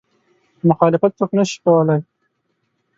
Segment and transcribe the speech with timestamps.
[0.69, 1.97] مخالفت څوک نه شي کولی.